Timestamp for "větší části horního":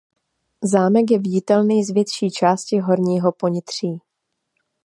1.93-3.31